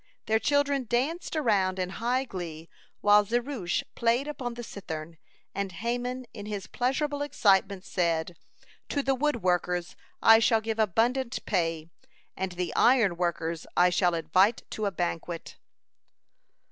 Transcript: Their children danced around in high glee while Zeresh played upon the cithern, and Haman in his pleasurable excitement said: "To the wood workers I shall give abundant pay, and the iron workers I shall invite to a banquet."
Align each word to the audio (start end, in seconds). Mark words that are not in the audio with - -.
Their 0.25 0.39
children 0.39 0.85
danced 0.85 1.35
around 1.35 1.77
in 1.77 1.89
high 1.89 2.25
glee 2.25 2.69
while 3.01 3.23
Zeresh 3.23 3.83
played 3.93 4.27
upon 4.27 4.55
the 4.55 4.63
cithern, 4.63 5.19
and 5.53 5.71
Haman 5.73 6.25
in 6.33 6.47
his 6.47 6.65
pleasurable 6.65 7.21
excitement 7.21 7.85
said: 7.85 8.35
"To 8.89 9.03
the 9.03 9.13
wood 9.13 9.43
workers 9.43 9.95
I 10.19 10.39
shall 10.39 10.59
give 10.59 10.79
abundant 10.79 11.37
pay, 11.45 11.91
and 12.35 12.53
the 12.53 12.73
iron 12.75 13.15
workers 13.15 13.67
I 13.77 13.91
shall 13.91 14.15
invite 14.15 14.63
to 14.71 14.87
a 14.87 14.91
banquet." 14.91 15.57